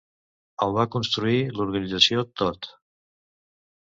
[0.65, 2.71] El va construir l'organització Todt.